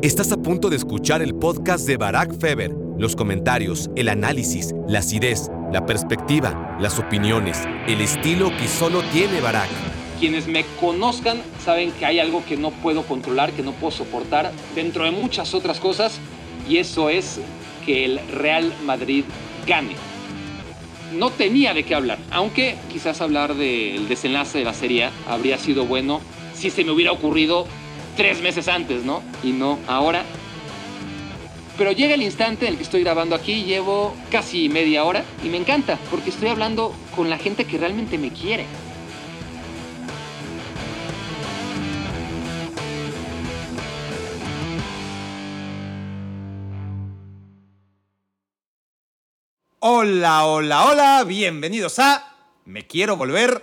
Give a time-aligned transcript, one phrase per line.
[0.00, 2.70] Estás a punto de escuchar el podcast de Barack Feber.
[2.98, 9.40] Los comentarios, el análisis, la acidez, la perspectiva, las opiniones, el estilo que solo tiene
[9.40, 9.68] Barack.
[10.20, 14.52] Quienes me conozcan saben que hay algo que no puedo controlar, que no puedo soportar,
[14.76, 16.20] dentro de muchas otras cosas,
[16.68, 17.40] y eso es
[17.84, 19.24] que el Real Madrid
[19.66, 19.96] gane.
[21.12, 25.86] No tenía de qué hablar, aunque quizás hablar del desenlace de la serie habría sido
[25.86, 26.20] bueno
[26.54, 27.66] si se me hubiera ocurrido
[28.18, 29.22] tres meses antes, ¿no?
[29.44, 30.24] Y no ahora.
[31.78, 35.48] Pero llega el instante en el que estoy grabando aquí, llevo casi media hora y
[35.48, 38.66] me encanta, porque estoy hablando con la gente que realmente me quiere.
[49.78, 53.62] Hola, hola, hola, bienvenidos a Me quiero volver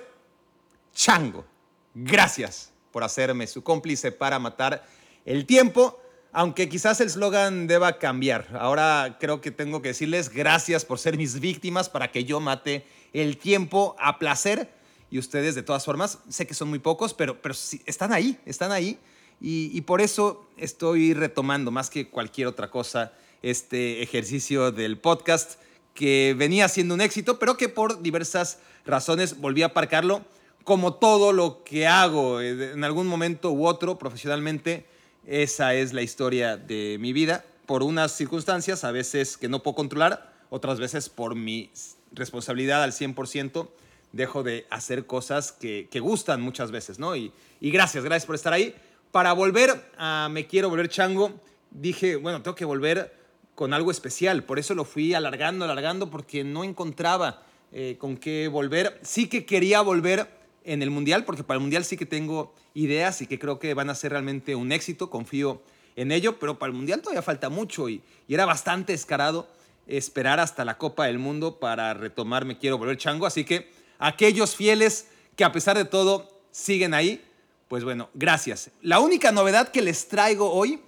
[0.94, 1.46] chango.
[1.94, 4.88] Gracias por hacerme su cómplice para matar
[5.26, 6.00] el tiempo,
[6.32, 8.48] aunque quizás el slogan deba cambiar.
[8.58, 12.86] Ahora creo que tengo que decirles gracias por ser mis víctimas para que yo mate
[13.12, 14.70] el tiempo a placer.
[15.12, 17.54] Y ustedes, de todas formas, sé que son muy pocos, pero, pero
[17.86, 18.98] están ahí, están ahí.
[19.42, 25.60] Y, y por eso estoy retomando más que cualquier otra cosa este ejercicio del podcast
[25.94, 30.24] que venía siendo un éxito, pero que por diversas razones volví a aparcarlo
[30.66, 34.86] como todo lo que hago eh, en algún momento u otro profesionalmente,
[35.26, 37.46] esa es la historia de mi vida.
[37.68, 41.70] Por unas circunstancias, a veces que no puedo controlar, otras veces por mi
[42.12, 43.70] responsabilidad al 100%,
[44.12, 47.16] dejo de hacer cosas que, que gustan muchas veces, ¿no?
[47.16, 48.74] Y, y gracias, gracias por estar ahí.
[49.12, 51.32] Para volver a Me Quiero Volver Chango,
[51.70, 53.16] dije, bueno, tengo que volver
[53.54, 54.44] con algo especial.
[54.44, 59.00] Por eso lo fui alargando, alargando, porque no encontraba eh, con qué volver.
[59.04, 60.28] Sí que quería volver
[60.66, 63.74] en el Mundial, porque para el Mundial sí que tengo ideas y que creo que
[63.74, 65.62] van a ser realmente un éxito, confío
[65.96, 69.48] en ello, pero para el Mundial todavía falta mucho y, era bastante escarado
[69.88, 74.56] esperar hasta la Copa del Mundo para retomar Me Quiero Volver Chango, así que aquellos
[74.56, 77.24] fieles que a pesar de todo siguen ahí,
[77.68, 78.72] pues bueno, gracias.
[78.82, 80.80] La única novedad que les traigo hoy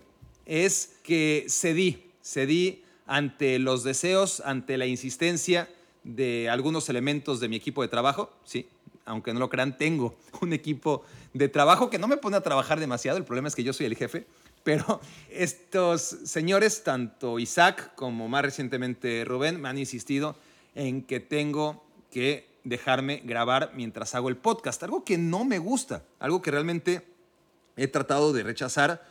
[0.47, 5.69] es que cedí, cedí ante los deseos, ante la insistencia
[6.03, 8.67] de algunos elementos de mi equipo de trabajo, sí,
[9.07, 11.03] aunque no lo crean, tengo un equipo
[11.33, 13.87] de trabajo que no me pone a trabajar demasiado, el problema es que yo soy
[13.87, 14.27] el jefe,
[14.63, 15.01] pero
[15.31, 20.35] estos señores, tanto Isaac como más recientemente Rubén, me han insistido
[20.75, 26.03] en que tengo que dejarme grabar mientras hago el podcast, algo que no me gusta,
[26.19, 27.01] algo que realmente
[27.77, 29.05] he tratado de rechazar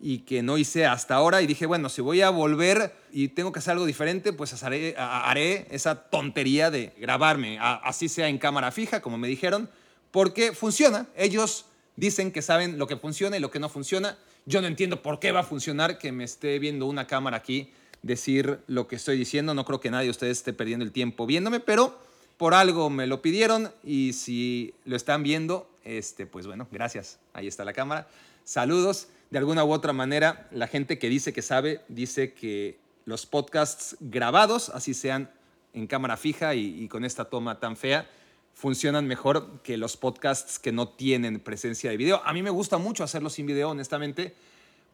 [0.00, 3.52] y que no hice hasta ahora y dije, bueno, si voy a volver y tengo
[3.52, 8.70] que hacer algo diferente, pues haré, haré esa tontería de grabarme, así sea en cámara
[8.72, 9.70] fija, como me dijeron,
[10.10, 11.06] porque funciona.
[11.16, 14.18] Ellos dicen que saben lo que funciona y lo que no funciona.
[14.44, 17.72] Yo no entiendo por qué va a funcionar que me esté viendo una cámara aquí
[18.02, 19.54] decir lo que estoy diciendo.
[19.54, 21.98] No creo que nadie de ustedes esté perdiendo el tiempo viéndome, pero
[22.36, 27.18] por algo me lo pidieron y si lo están viendo, este, pues bueno, gracias.
[27.32, 28.08] Ahí está la cámara.
[28.44, 33.26] Saludos de alguna u otra manera, la gente que dice que sabe, dice que los
[33.26, 35.30] podcasts grabados, así sean
[35.72, 38.08] en cámara fija y, con esta toma tan fea,
[38.54, 42.22] funcionan mejor que los podcasts que no tienen presencia de video.
[42.24, 44.34] A mí me gusta mucho hacerlo sin video, honestamente,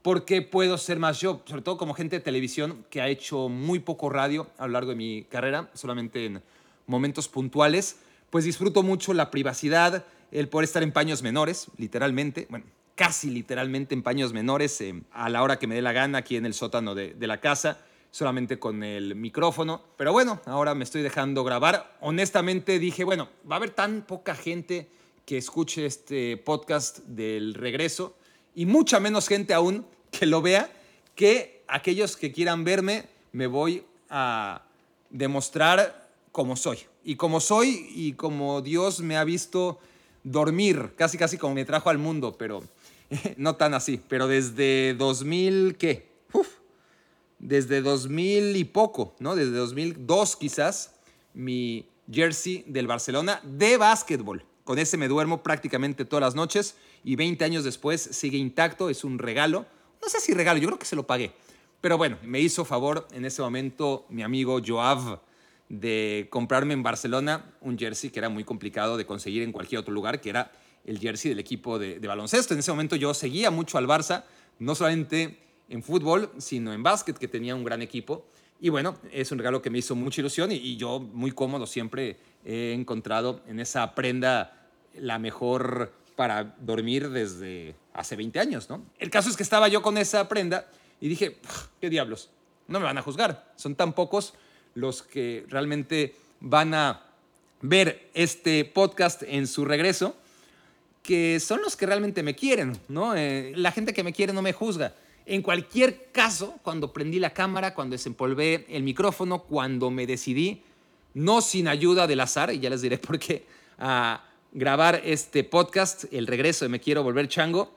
[0.03, 3.78] porque puedo ser más yo, sobre todo como gente de televisión que ha hecho muy
[3.78, 6.43] poco radio a lo largo de mi carrera, solamente en
[6.87, 7.99] momentos puntuales,
[8.31, 12.49] pues disfruto mucho la privacidad, el poder estar en paños menores, literalmente.
[12.50, 16.19] Bueno, casi literalmente en paños menores eh, a la hora que me dé la gana
[16.19, 17.78] aquí en el sótano de, de la casa,
[18.10, 19.82] solamente con el micrófono.
[19.97, 21.97] Pero bueno, ahora me estoy dejando grabar.
[22.00, 24.88] Honestamente dije, bueno, va a haber tan poca gente
[25.25, 28.16] que escuche este podcast del regreso
[28.54, 30.70] y mucha menos gente aún que lo vea
[31.14, 34.62] que aquellos que quieran verme me voy a
[35.10, 36.78] demostrar como soy.
[37.04, 39.78] Y como soy y como Dios me ha visto
[40.22, 42.62] dormir, casi casi como me trajo al mundo, pero
[43.36, 46.10] no tan así, pero desde 2000, ¿qué?
[46.32, 46.48] Uf,
[47.38, 49.34] desde 2000 y poco, ¿no?
[49.37, 50.94] Desde 2002 quizás,
[51.34, 54.44] mi jersey del Barcelona de básquetbol.
[54.64, 59.02] Con ese me duermo prácticamente todas las noches y 20 años después sigue intacto, es
[59.02, 59.66] un regalo.
[60.00, 61.32] No sé si regalo, yo creo que se lo pagué.
[61.81, 65.20] Pero bueno, me hizo favor en ese momento mi amigo Joav
[65.69, 69.92] de comprarme en Barcelona un jersey que era muy complicado de conseguir en cualquier otro
[69.92, 70.52] lugar, que era
[70.84, 72.55] el jersey del equipo de, baloncesto.
[72.55, 74.25] En ese momento yo seguía mucho al Barça,
[74.58, 75.38] no solamente
[75.69, 78.26] en fútbol, sino en básquet, que tenía un gran equipo.
[78.61, 82.17] Y bueno, es un regalo que me hizo mucha ilusión y, yo muy cómodo siempre
[82.44, 84.69] he encontrado en esa prenda
[84.99, 88.85] la mejor para dormir desde hace 20 años, ¿no?
[88.99, 90.69] El caso es que estaba yo con esa prenda
[91.00, 91.38] y dije,
[91.81, 92.31] ¿qué diablos?
[92.69, 93.52] No me van a juzgar.
[93.56, 94.35] Son tan pocos
[94.75, 97.06] los que realmente van a
[97.61, 100.17] ver este podcast en su regreso
[101.02, 103.14] que son los que realmente me quieren, ¿no?
[103.16, 104.94] Eh, la gente que me quiere no me juzga.
[105.26, 110.62] En cualquier caso, cuando prendí la cámara, cuando desempolvé el micrófono, cuando me decidí,
[111.14, 113.44] no sin ayuda del azar, y ya les diré por qué,
[113.78, 117.75] a grabar este podcast, el regreso de Me Quiero Volver Chango,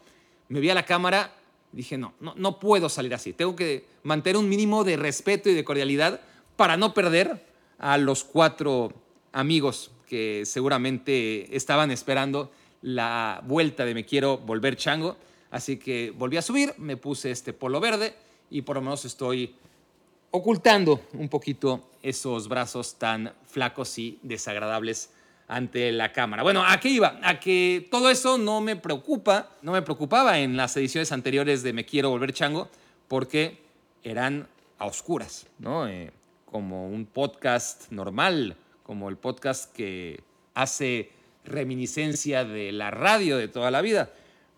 [0.49, 1.33] me vi a la cámara,
[1.71, 5.53] dije, no, no, no puedo salir así, tengo que mantener un mínimo de respeto y
[5.53, 6.21] de cordialidad
[6.55, 7.43] para no perder
[7.79, 8.93] a los cuatro
[9.31, 12.51] amigos que seguramente estaban esperando
[12.81, 15.17] la vuelta de Me Quiero Volver Chango.
[15.51, 18.13] Así que volví a subir, me puse este polo verde
[18.49, 19.55] y por lo menos estoy
[20.31, 25.09] ocultando un poquito esos brazos tan flacos y desagradables
[25.47, 26.43] ante la cámara.
[26.43, 27.19] Bueno, ¿a qué iba?
[27.23, 31.73] A que todo eso no me preocupa, no me preocupaba en las ediciones anteriores de
[31.73, 32.69] Me Quiero Volver Chango,
[33.07, 33.61] porque
[34.03, 35.87] eran a oscuras, ¿no?
[35.87, 36.11] Eh,
[36.45, 40.21] como un podcast normal, como el podcast que
[40.53, 41.11] hace
[41.45, 44.11] reminiscencia de la radio de toda la vida.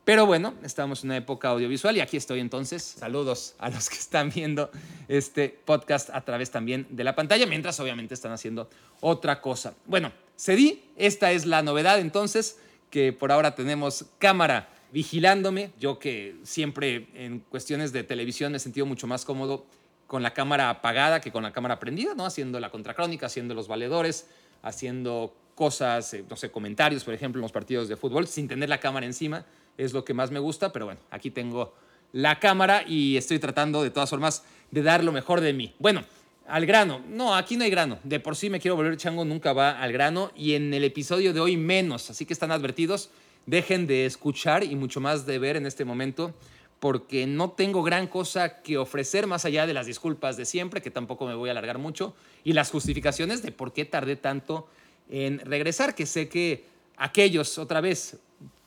[0.08, 2.82] Pero bueno, estamos en una época audiovisual y aquí estoy entonces.
[2.82, 4.72] Saludos a los que están viendo
[5.10, 8.70] este podcast a través también de la pantalla, mientras obviamente están haciendo
[9.02, 9.76] otra cosa.
[9.86, 12.58] Bueno, cedí, esta es la novedad entonces,
[12.90, 15.72] que por ahora tenemos cámara vigilándome.
[15.78, 19.66] Yo que siempre en cuestiones de televisión me he sentido mucho más cómodo
[20.08, 22.26] con la cámara apagada que con la cámara prendida, ¿no?
[22.26, 24.28] Haciendo la contracrónica, haciendo los valedores,
[24.62, 28.70] haciendo cosas, eh, no sé, comentarios, por ejemplo, en los partidos de fútbol, sin tener
[28.70, 29.44] la cámara encima,
[29.76, 31.74] es lo que más me gusta, pero bueno, aquí tengo
[32.14, 35.74] la cámara y estoy tratando de todas formas de dar lo mejor de mí.
[35.80, 36.04] Bueno,
[36.48, 37.02] al grano.
[37.10, 37.98] No, aquí no hay grano.
[38.04, 41.34] De por sí me quiero volver chango, nunca va al grano y en el episodio
[41.34, 43.10] de hoy menos, así que están advertidos.
[43.48, 46.34] Dejen de escuchar y mucho más de ver en este momento
[46.80, 50.92] porque no tengo gran cosa que ofrecer más allá de las disculpas de siempre, que
[50.92, 52.14] tampoco me voy a alargar mucho,
[52.44, 54.68] y las justificaciones de por qué tardé tanto
[55.10, 56.66] en regresar, que sé que
[56.98, 58.18] aquellos, otra vez,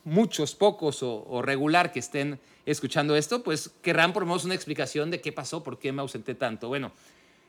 [0.05, 5.11] muchos, pocos o, regular que estén escuchando esto, pues querrán por lo menos una explicación
[5.11, 6.69] de qué pasó, por qué me ausenté tanto.
[6.69, 6.93] Bueno,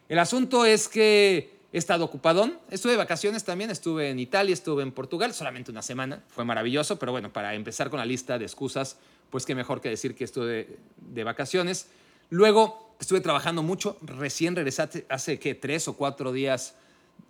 [0.09, 4.83] el asunto es que he estado ocupadón, estuve de vacaciones también, estuve en Italia, estuve
[4.83, 8.45] en Portugal, solamente una semana, fue maravilloso, pero bueno, para empezar con la lista de
[8.45, 8.97] excusas,
[9.29, 11.87] pues qué mejor que decir que estuve de vacaciones.
[12.29, 15.55] Luego estuve trabajando mucho, recién regresé hace, ¿qué?
[15.55, 16.75] Tres o cuatro días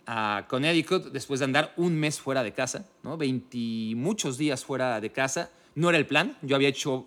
[0.06, 3.16] a Connecticut después de andar un mes fuera de casa, ¿no?
[3.16, 5.50] 20 muchos días fuera de casa.
[5.74, 6.36] No era el plan.
[6.42, 7.06] Yo había hecho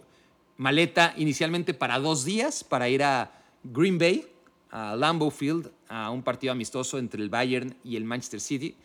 [0.57, 3.31] maleta inicialmente para dos días para ir a
[3.63, 4.27] Green Bay,
[4.71, 8.75] a Lambeau Field, a un partido amistoso entre el Bayern y el Manchester City.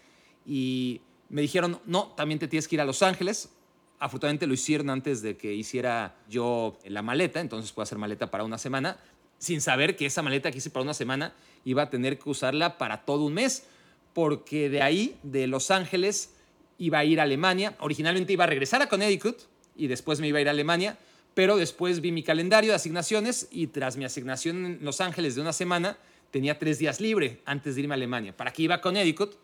[0.45, 3.51] Y me dijeron, no, también te tienes que ir a Los Ángeles.
[3.99, 8.45] Afortunadamente lo hicieron antes de que hiciera yo la maleta, entonces puedo hacer maleta para
[8.45, 8.97] una semana,
[9.39, 11.35] sin saber que esa maleta que hice para una semana
[11.65, 13.67] iba a tener que usarla para todo un mes
[14.13, 16.35] porque de ahí, de Los Ángeles,
[16.79, 17.77] iba a ir a Alemania.
[17.81, 19.39] Originalmente iba a regresar a Connecticut
[19.77, 20.99] y después me iba a ir a Alemania,
[21.35, 25.43] pero después vi mi calendario de asignaciones y tras mi asignación en Los Ángeles de
[25.43, 25.97] una semana,
[26.31, 28.37] tenía tres días libre antes de irme a Alemania.
[28.37, 29.35] ¿Para qué iba a Connecticut?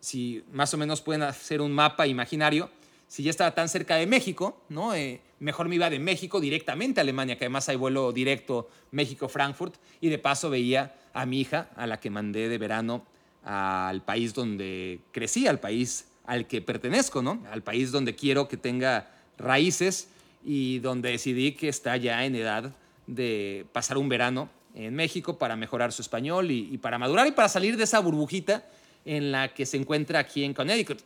[0.00, 2.70] Si más o menos pueden hacer un mapa imaginario,
[3.08, 4.94] si ya estaba tan cerca de México, ¿no?
[4.94, 9.74] Eh, mejor me iba de México directamente a Alemania, que además hay vuelo directo México-Frankfurt,
[10.00, 13.06] y de paso veía a mi hija, a la que mandé de verano
[13.44, 17.42] al país donde crecí, al país al que pertenezco, ¿no?
[17.50, 20.08] Al país donde quiero que tenga raíces
[20.44, 22.74] y donde decidí que está ya en edad
[23.06, 27.48] de pasar un verano en México para mejorar su español y, para madurar y para
[27.48, 28.64] salir de esa burbujita
[29.04, 31.00] en la que se encuentra aquí en Connecticut.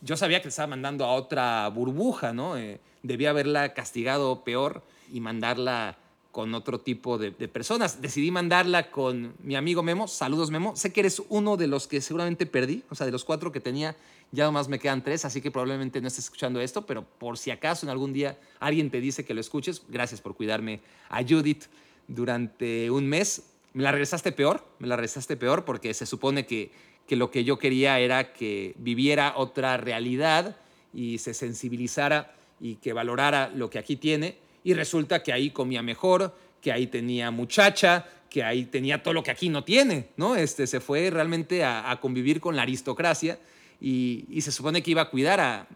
[0.00, 2.56] Yo sabía que estaba mandando a otra burbuja, ¿no?
[2.56, 5.96] Eh, debía haberla castigado peor y mandarla
[6.38, 8.00] con otro tipo de, personas.
[8.00, 10.06] Decidí mandarla con mi amigo Memo.
[10.06, 10.76] Saludos, Memo.
[10.76, 12.84] Sé que eres uno de los que seguramente perdí.
[12.90, 13.96] O sea, de los cuatro que tenía,
[14.30, 17.50] ya nomás me quedan tres, así que probablemente no estés escuchando esto, pero por si
[17.50, 20.78] acaso en algún día alguien te dice que lo escuches, gracias por cuidarme
[21.08, 21.64] a Judith
[22.06, 23.42] durante un mes.
[23.72, 26.70] Me la regresaste peor, me la regresaste peor porque se supone que,
[27.08, 30.56] que lo que yo quería era que viviera otra realidad
[30.94, 35.82] y se sensibilizara y que valorara lo que aquí tiene y resulta que ahí comía
[35.82, 40.36] mejor, que ahí tenía muchacha, que ahí tenía todo lo que aquí no tiene, ¿no?
[40.36, 43.38] Este, se fue realmente a, convivir con la aristocracia
[43.80, 45.66] y, se supone que iba a cuidar a,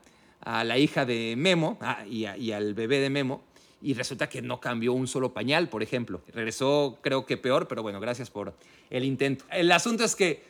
[0.65, 1.79] la hija de Memo
[2.11, 3.45] y, y, al bebé de Memo
[3.81, 6.21] y resulta que no cambió un solo pañal, por ejemplo.
[6.33, 8.55] Regresó creo que peor, pero bueno, gracias por
[8.91, 9.45] el intento.
[9.51, 10.45] El asunto es que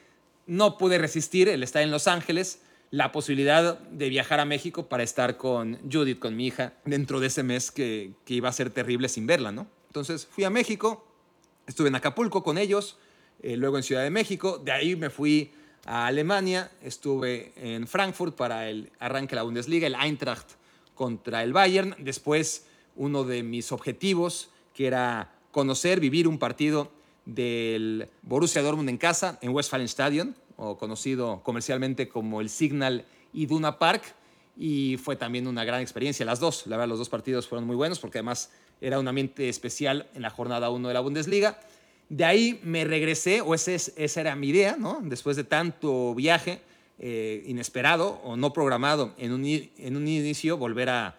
[0.46, 2.60] no pude resistir, él está en Los Ángeles,
[2.92, 7.28] la posibilidad de viajar a México para estar con Judith, con mi hija, dentro de
[7.28, 9.66] ese mes que, iba a ser terrible sin verla, ¿no?
[9.88, 11.08] Entonces fui a México,
[11.64, 12.98] Estuve en Acapulco con ellos,
[13.40, 15.52] eh, luego en Ciudad de México, de ahí me fui
[15.86, 20.50] a Alemania, estuve en Frankfurt para el arranque de la Bundesliga, el Eintracht
[20.94, 26.90] contra el Bayern, después uno de mis objetivos, que era conocer, vivir un partido
[27.24, 34.02] del Borussia Dortmund en casa, en Westfalenstadion, o conocido comercialmente como el Signal Iduna Park,
[34.56, 37.74] y fue también una gran experiencia, las dos, la verdad los dos partidos fueron muy
[37.74, 38.50] buenos porque además
[38.80, 41.58] era un ambiente especial en la jornada 1 de la Bundesliga.
[42.08, 45.00] De ahí me regresé, o ese, esa era mi idea, ¿no?
[45.02, 46.60] Después de tanto viaje
[46.98, 51.16] eh, inesperado o no programado en un, en un inicio, volver a,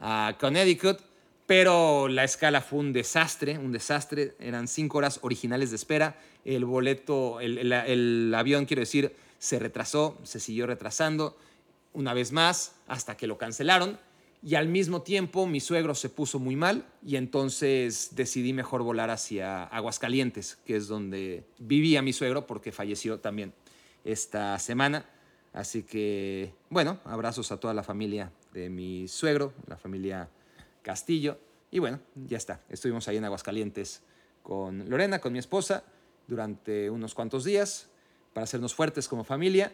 [0.00, 0.98] a Connecticut,
[1.46, 4.34] pero la escala fue un desastre, un desastre.
[4.40, 6.16] Eran cinco horas originales de espera.
[6.44, 11.36] El boleto, el, avión, quiero decir, se retrasó, se siguió retrasando
[11.92, 13.98] una vez más hasta que lo cancelaron
[14.42, 19.10] y al mismo tiempo mi suegro se puso muy mal y entonces decidí mejor volar
[19.10, 23.52] hacia Aguascalientes, que es donde vivía mi suegro porque falleció también
[24.04, 25.06] esta semana.
[25.52, 30.28] Así que, bueno, abrazos a toda la familia de mi suegro, la familia
[30.82, 31.38] Castillo.
[31.70, 32.60] Y bueno, ya está.
[32.68, 34.02] Estuvimos ahí en Aguascalientes
[34.42, 35.84] con Lorena, con mi esposa,
[36.26, 37.88] durante unos cuantos días
[38.32, 39.72] para hacernos fuertes como familia.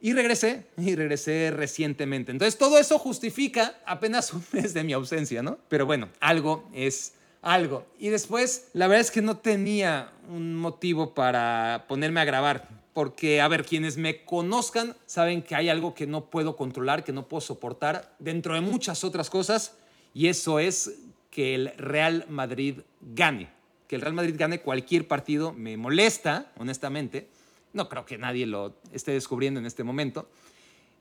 [0.00, 2.32] Y regresé, y regresé recientemente.
[2.32, 5.58] Entonces todo eso justifica apenas un mes de mi ausencia, ¿no?
[5.68, 7.86] Pero bueno, algo es algo.
[7.98, 12.68] Y después, la verdad es que no tenía un motivo para ponerme a grabar.
[12.92, 17.12] Porque, a ver, quienes me conozcan saben que hay algo que no puedo controlar, que
[17.12, 19.76] no puedo soportar, dentro de muchas otras cosas,
[20.12, 20.98] y eso es
[21.30, 23.59] que el Real Madrid gane.
[23.90, 27.26] Que el Real Madrid gane cualquier partido me molesta, honestamente
[27.72, 30.28] no creo que nadie lo esté descubriendo en este momento.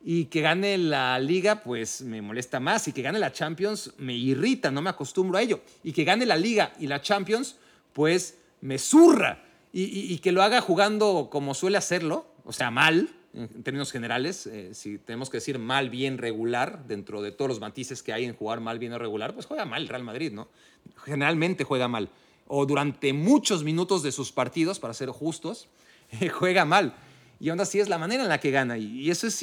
[0.03, 2.87] Y que gane la liga, pues me molesta más.
[2.87, 5.61] Y que gane la Champions me irrita, no me acostumbro a ello.
[5.83, 7.57] Y que gane la liga y la Champions,
[7.93, 9.43] pues me zurra.
[9.71, 14.47] Y, que lo haga jugando como suele hacerlo, o sea, mal, en términos generales.
[14.47, 18.25] Eh, si tenemos que decir mal, bien, regular, dentro de todos los matices que hay
[18.25, 20.47] en jugar mal, bien o regular, pues juega mal el Real Madrid, ¿no?
[21.03, 22.09] Generalmente juega mal.
[22.49, 25.69] O durante muchos minutos de sus partidos, para ser justos,
[26.33, 26.93] juega mal.
[27.39, 28.77] Y aún así es la manera en la que gana.
[28.77, 29.41] Y eso es,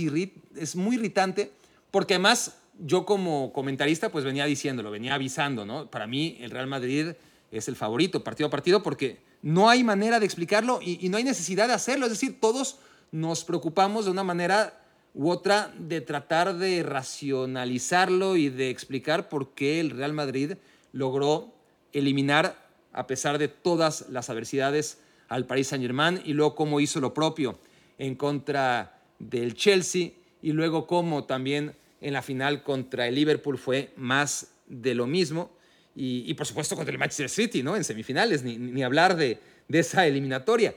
[0.54, 1.50] es muy irritante
[1.90, 5.90] porque además yo como comentarista pues venía diciéndolo, venía avisando, ¿no?
[5.90, 7.12] Para mí el Real Madrid
[7.50, 11.24] es el favorito partido a partido porque no hay manera de explicarlo y, no hay
[11.24, 12.06] necesidad de hacerlo.
[12.06, 12.78] Es decir, todos
[13.12, 14.82] nos preocupamos de una manera
[15.14, 20.54] u otra de tratar de racionalizarlo y de explicar por qué el Real Madrid
[20.92, 21.54] logró
[21.92, 22.65] eliminar,
[22.96, 24.98] a pesar de todas las adversidades,
[25.28, 27.58] al Paris Saint-Germain y luego cómo hizo lo propio
[27.98, 30.10] en contra del Chelsea
[30.42, 35.50] y luego cómo también en la final contra el Liverpool fue más de lo mismo
[35.98, 37.74] y, por supuesto contra el Manchester City, ¿no?
[37.74, 40.74] En semifinales, ni, ni hablar de, de, esa eliminatoria.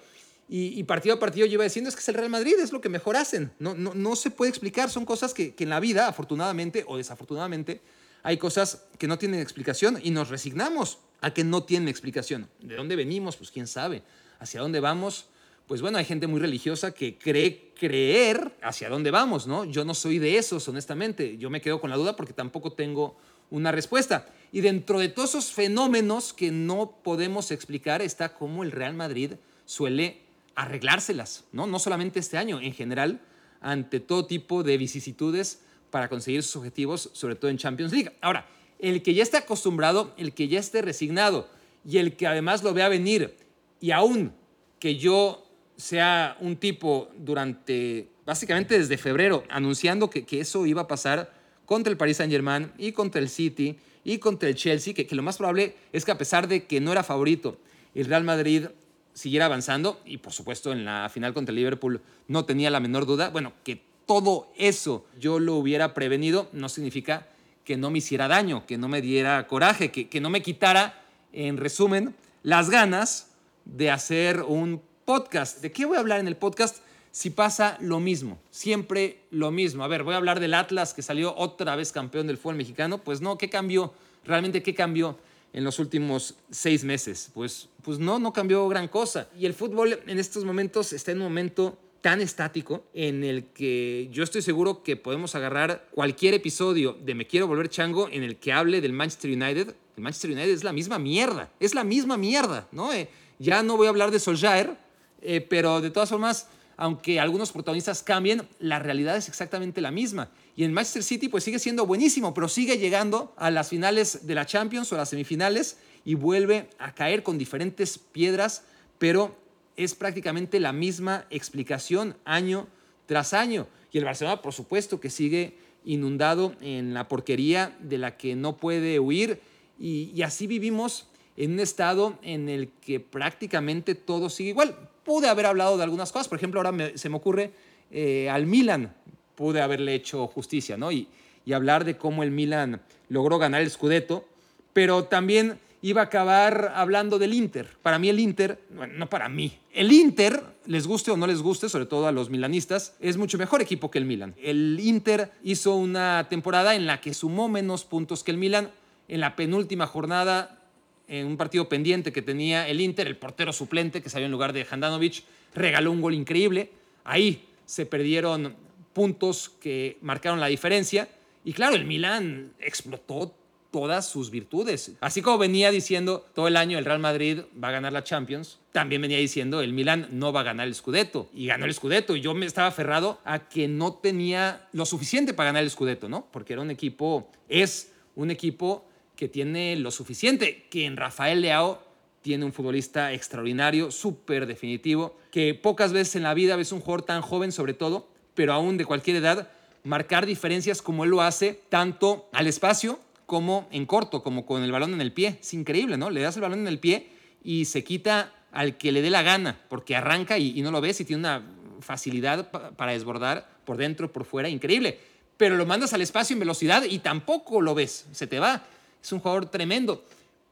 [0.47, 2.79] Y, partido a partido yo iba diciendo, es que es el Real Madrid, es lo
[2.79, 3.51] que mejor hacen.
[3.59, 6.95] No, no, no se puede explicar, son cosas que, que en la vida, afortunadamente o
[6.95, 7.81] desafortunadamente,
[8.23, 12.49] hay cosas que no tienen explicación y nos resignamos a que no tienen explicación.
[12.61, 13.35] ¿De dónde venimos?
[13.35, 14.03] Pues quién sabe
[14.39, 15.25] hacia dónde vamos,
[15.69, 19.65] pues bueno, hay gente muy religiosa que cree creer hacia dónde vamos, ¿no?
[19.65, 21.38] Yo no soy de esos, honestamente.
[21.38, 23.15] Yo me quedo con la duda porque tampoco tengo
[23.51, 24.27] una respuesta.
[24.51, 29.33] Y dentro de todos esos fenómenos que no podemos explicar está cómo el Real Madrid
[29.65, 30.21] suele
[30.55, 31.67] arreglárselas, ¿no?
[31.67, 33.21] No solamente este año, en general,
[33.61, 35.61] ante todo tipo de vicisitudes
[35.91, 38.11] para conseguir sus objetivos, sobre todo en Champions League.
[38.21, 38.47] Ahora,
[38.79, 41.48] el que ya esté acostumbrado, el que ya esté resignado
[41.86, 43.36] y el que además lo vea venir.
[43.79, 44.33] Y aún
[44.79, 45.45] que yo
[45.75, 51.33] sea un tipo durante, básicamente desde febrero, anunciando que, eso iba a pasar
[51.65, 55.15] contra el Paris Saint Germain y contra el City y contra el Chelsea, que, que
[55.15, 57.57] lo más probable es que a pesar de que no era favorito,
[57.93, 58.67] el Real Madrid
[59.13, 63.05] siguiera avanzando y por supuesto en la final contra el Liverpool no tenía la menor
[63.05, 67.27] duda, bueno, que todo eso yo lo hubiera prevenido no significa
[67.69, 71.03] que no me hiciera daño, que no me diera coraje, que, que no me quitara,
[71.31, 73.27] en resumen, las ganas
[73.63, 75.61] de hacer un podcast.
[75.61, 76.77] ¿De qué voy a hablar en el podcast?
[77.11, 79.83] Si pasa lo mismo, siempre lo mismo.
[79.83, 83.03] A ver, voy a hablar del Atlas que salió otra vez campeón del fútbol mexicano.
[83.03, 83.93] Pues no, ¿qué cambió?
[84.25, 85.19] Realmente, ¿qué cambió
[85.53, 87.29] en los últimos seis meses?
[87.35, 89.27] Pues, pues no, no cambió gran cosa.
[89.38, 94.10] Y el fútbol en estos momentos está en un momento tan estático en el que
[94.12, 98.38] yo estoy seguro que podemos agarrar cualquier episodio de Me Quiero Volver Chango en el
[98.38, 99.75] que hable del Manchester United.
[99.98, 102.94] El Manchester United es la misma mierda, es la misma mierda, ¿no?
[102.94, 104.77] Eh, ya no voy a hablar de Solskjaer,
[105.22, 110.29] eh, pero de todas formas, aunque algunos protagonistas cambien, la realidad es exactamente la misma.
[110.56, 114.36] Y en Manchester City pues sigue siendo buenísimo, pero sigue llegando a las finales de
[114.36, 118.63] la Champions o a las semifinales y vuelve a caer con diferentes piedras,
[118.98, 119.36] pero
[119.79, 122.67] es prácticamente la misma explicación año
[123.05, 123.65] tras año.
[123.93, 125.55] Y el Barcelona, por supuesto, que sigue
[125.86, 129.39] inundado en la porquería de la que no puede huir.
[129.79, 131.07] Y, así vivimos
[131.38, 134.75] en un estado en el que prácticamente todo sigue igual.
[135.05, 137.51] Pude haber hablado de algunas cosas, por ejemplo, ahora se me ocurre
[137.89, 138.93] eh, al Milan,
[139.36, 140.91] pude haberle hecho justicia, ¿no?
[140.91, 141.07] Y,
[141.45, 144.27] y hablar de cómo el Milan logró ganar el Scudetto,
[144.74, 147.67] pero también iba a acabar hablando del Inter.
[147.81, 151.41] Para mí el Inter, bueno, no para mí, el Inter, les guste o no les
[151.41, 154.36] guste, sobre todo a los milanistas, es mucho mejor equipo que el Milan.
[154.41, 158.71] El Inter hizo una temporada en la que sumó menos puntos que el Milan.
[159.07, 160.59] En la penúltima jornada,
[161.07, 164.53] en un partido pendiente que tenía el Inter, el portero suplente que salió en lugar
[164.53, 165.24] de Handanovic,
[165.55, 166.71] regaló un gol increíble.
[167.03, 168.55] Ahí se perdieron
[168.93, 171.09] puntos que marcaron la diferencia.
[171.43, 173.33] Y claro, el Milan explotó
[173.71, 174.93] todas sus virtudes.
[175.01, 178.59] Así como venía diciendo todo el año el Real Madrid va a ganar la Champions,
[178.71, 181.29] también venía diciendo el Milan no va a ganar el Scudetto.
[181.33, 182.15] Y ganó el Scudetto.
[182.15, 186.09] Y yo me estaba aferrado a que no tenía lo suficiente para ganar el Scudetto,
[186.09, 186.27] ¿no?
[186.31, 188.85] Porque era un equipo, es un equipo
[189.15, 191.83] que tiene lo suficiente, que en Rafael Leao
[192.21, 197.03] tiene un futbolista extraordinario, súper definitivo, que pocas veces en la vida ves un jugador
[197.03, 199.49] tan joven sobre todo, pero aún de cualquier edad,
[199.83, 202.99] marcar diferencias como él lo hace, tanto al espacio
[203.29, 205.38] como en corto, como con el balón en el pie.
[205.39, 206.09] Es increíble, ¿no?
[206.09, 207.09] Le das el balón en el pie
[207.43, 211.00] y se quita al que le dé la gana, porque arranca y, no lo ves
[211.00, 211.43] y tiene una
[211.79, 214.98] facilidad para desbordar por dentro, por fuera, increíble.
[215.38, 218.63] Pero lo mandas al espacio en velocidad y tampoco lo ves, se te va.
[219.00, 220.03] Es un jugador tremendo,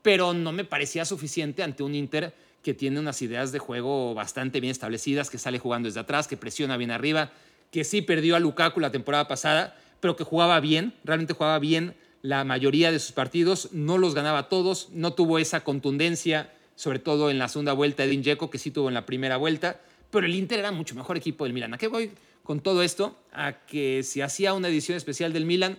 [0.03, 2.31] pero no me parecía suficiente ante un Inter
[2.61, 6.37] que tiene unas ideas de juego bastante bien establecidas, que sale jugando desde atrás, que
[6.37, 7.31] presiona bien arriba,
[7.71, 11.95] que sí perdió a Lukaku la temporada pasada, pero que jugaba bien, realmente jugaba bien
[12.27, 17.31] la mayoría de sus partidos, no los ganaba todos, no tuvo esa contundencia, sobre todo
[17.31, 19.79] en la segunda vuelta de Dzeko, que sí tuvo en la primera vuelta,
[20.11, 21.73] pero el Inter era mucho mejor equipo del Milan.
[21.73, 22.11] ¿A qué voy
[22.43, 23.15] con todo esto?
[23.31, 25.77] A que si hacía una edición especial del Milan,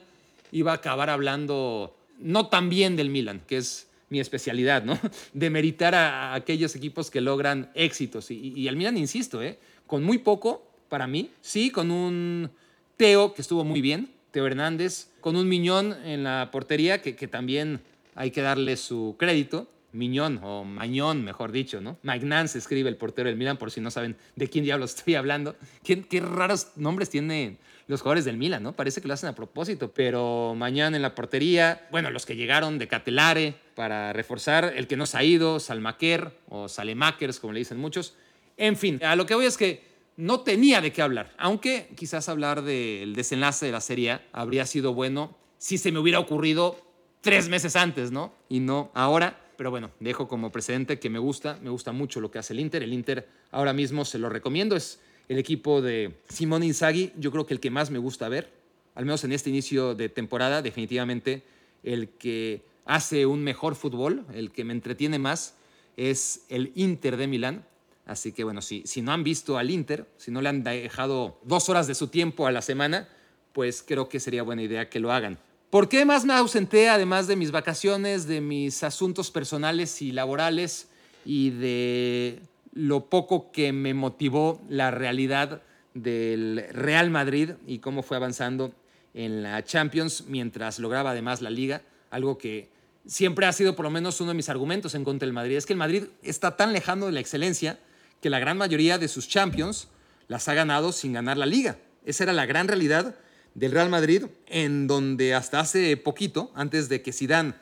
[0.50, 4.98] iba a acabar hablando no tan bien del Milan, que es mi especialidad, ¿no?
[5.34, 8.30] De meritar a, aquellos equipos que logran éxitos.
[8.30, 9.58] Y, y el Milan, insisto, ¿eh?
[9.86, 12.50] con muy poco, para mí, sí, con un
[12.96, 17.28] Teo que estuvo muy bien, Teo Hernández, con un Miñón en la portería, que, que
[17.28, 17.80] también
[18.14, 19.68] hay que darle su crédito.
[19.92, 21.96] Miñón o Mañón, mejor dicho, ¿no?
[22.02, 25.14] Magnan se escribe el portero del Milan, por si no saben de quién diablos estoy
[25.14, 25.56] hablando.
[25.82, 28.72] ¿Qué, qué raros nombres tienen los jugadores del Milan, ¿no?
[28.74, 32.78] Parece que lo hacen a propósito, pero mañana en la portería, bueno, los que llegaron
[32.78, 37.60] de Catelare para reforzar, el que no se ha ido, Salmaquer o Salemakers, como le
[37.60, 38.14] dicen muchos.
[38.58, 39.82] En fin, a lo que voy es que
[40.18, 44.92] no tenía de qué hablar, aunque quizás hablar del desenlace de la serie habría sido
[44.92, 46.76] bueno si se me hubiera ocurrido
[47.20, 48.34] tres meses antes, ¿no?
[48.48, 49.44] Y no ahora.
[49.56, 52.60] Pero bueno, dejo como precedente que me gusta, me gusta mucho lo que hace el
[52.60, 52.82] Inter.
[52.82, 57.46] El Inter ahora mismo se lo recomiendo, es el equipo de Simone Inzaghi, yo creo
[57.46, 58.52] que el que más me gusta ver,
[58.96, 61.44] al menos en este inicio de temporada, definitivamente
[61.84, 65.54] el que hace un mejor fútbol, el que me entretiene más,
[65.96, 67.64] es el Inter de Milán.
[68.08, 71.38] Así que bueno, si, si no han visto al Inter, si no le han dejado
[71.44, 73.06] dos horas de su tiempo a la semana,
[73.52, 75.38] pues creo que sería buena idea que lo hagan.
[75.68, 80.88] ¿Por qué más me ausenté, además de mis vacaciones, de mis asuntos personales y laborales
[81.26, 82.40] y de
[82.72, 85.60] lo poco que me motivó la realidad
[85.92, 88.72] del Real Madrid y cómo fue avanzando
[89.12, 92.70] en la Champions mientras lograba además la liga, algo que
[93.04, 95.66] siempre ha sido por lo menos uno de mis argumentos en contra del Madrid, es
[95.66, 97.78] que el Madrid está tan lejano de la excelencia
[98.20, 99.88] que la gran mayoría de sus Champions
[100.28, 101.78] las ha ganado sin ganar la liga.
[102.04, 103.16] Esa era la gran realidad
[103.54, 107.54] del Real Madrid, en donde hasta hace poquito, antes de que Zidane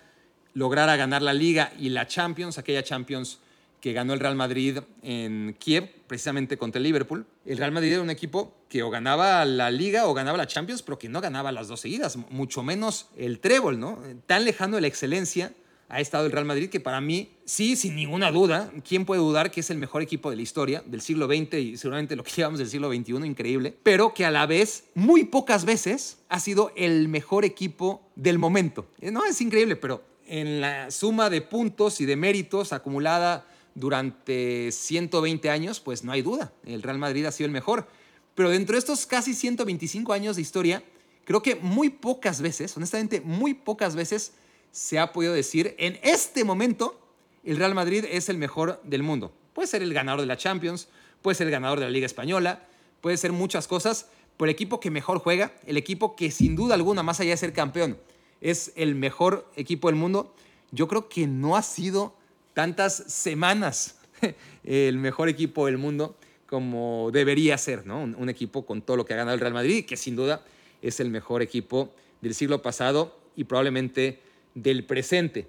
[0.55, 3.39] lograra ganar la liga y la Champions, aquella Champions
[3.81, 7.27] que ganó el Real Madrid en Kiev, precisamente contra el Liverpool.
[7.45, 10.83] El Real Madrid era un equipo que o ganaba la Liga o ganaba la Champions,
[10.83, 14.03] pero que no ganaba las dos seguidas, mucho menos el trébol, ¿no?
[14.27, 15.53] Tan lejano de la excelencia
[15.89, 19.51] ha estado el Real Madrid, que para mí, sí, sin ninguna duda, ¿quién puede dudar
[19.51, 22.33] que es el mejor equipo de la historia del siglo XX y seguramente lo que
[22.33, 26.73] llevamos del siglo XXI, increíble, pero que a la vez, muy pocas veces, ha sido
[26.77, 28.87] el mejor equipo del momento.
[29.01, 33.47] Eh, no, es increíble, pero en la suma de puntos y de méritos acumulada
[33.77, 37.87] durante 120 años, pues no hay duda, el Real Madrid ha sido el mejor.
[38.35, 40.83] Pero dentro de estos casi 125 años de historia,
[41.25, 44.33] creo que muy pocas veces, honestamente, muy pocas veces,
[44.71, 47.01] se ha podido decir, en este momento,
[47.45, 49.33] el Real Madrid es el mejor del mundo.
[49.53, 50.89] Puede ser el ganador de la Champions,
[51.23, 52.67] puede ser el ganador de la Liga Española,
[53.01, 56.75] puede ser muchas cosas, pero el equipo que mejor juega, el equipo que sin duda
[56.75, 57.99] alguna, más allá de ser campeón,
[58.41, 60.35] es el mejor equipo del mundo,
[60.73, 62.15] yo creo que no ha sido
[62.53, 63.99] tantas semanas
[64.65, 68.01] el mejor equipo del mundo como debería ser, ¿no?
[68.01, 70.45] Un, equipo con todo lo que ha ganado el Real Madrid, que sin duda
[70.81, 74.21] es el mejor equipo del siglo pasado y probablemente
[74.57, 75.49] del presente.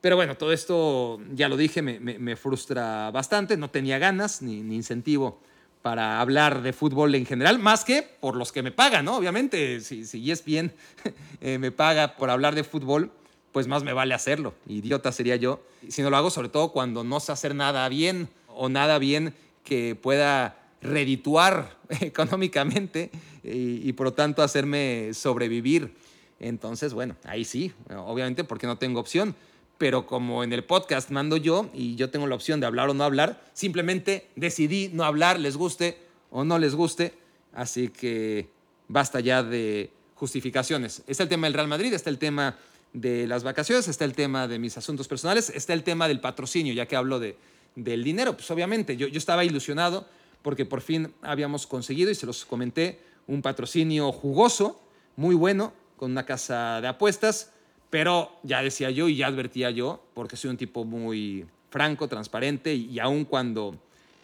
[0.00, 5.40] Pero bueno, todo esto, ya lo dije, me, frustra bastante, no tenía ganas ni, incentivo
[5.82, 9.16] para hablar de fútbol en general, más que por los que me pagan, ¿no?
[9.16, 10.72] Obviamente, si, si ESPN
[11.40, 13.12] eh, me paga por hablar de fútbol,
[13.52, 14.54] pues más me vale hacerlo.
[14.66, 18.28] Idiota sería yo si no lo hago, sobre todo cuando no sé hacer nada bien
[18.48, 23.10] o nada bien que pueda redituar económicamente
[23.42, 25.94] y, por lo tanto hacerme sobrevivir.
[26.40, 29.34] Entonces, bueno, ahí sí, obviamente porque no tengo opción.
[29.78, 32.94] Pero como en el podcast mando yo y yo tengo la opción de hablar o
[32.94, 35.98] no hablar, simplemente decidí no hablar, les guste
[36.30, 37.12] o no les guste.
[37.52, 38.48] Así que
[38.88, 41.02] basta ya de justificaciones.
[41.06, 42.56] Está el tema del Real Madrid, está el tema
[42.94, 46.72] de las vacaciones, está el tema de mis asuntos personales, está el tema del patrocinio,
[46.72, 47.36] ya que hablo de,
[47.74, 48.34] del dinero.
[48.34, 50.06] Pues obviamente yo, yo estaba ilusionado
[50.40, 54.80] porque por fin habíamos conseguido, y se los comenté, un patrocinio jugoso,
[55.16, 57.52] muy bueno, con una casa de apuestas,
[57.90, 62.74] pero ya decía yo y ya advertía yo, porque soy un tipo muy franco, transparente,
[62.74, 63.76] y, aun cuando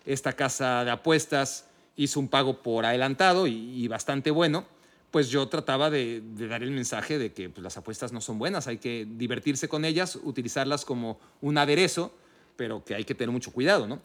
[0.04, 4.64] esta casa de apuestas hizo un pago por adelantado y, bastante bueno,
[5.11, 8.66] pues yo trataba de, dar el mensaje de que pues, las apuestas no son buenas,
[8.66, 12.14] hay que divertirse con ellas, utilizarlas como un aderezo,
[12.56, 14.00] pero que hay que tener mucho cuidado, ¿no?